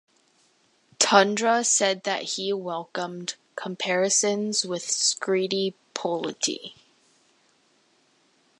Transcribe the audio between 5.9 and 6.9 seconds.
Politti.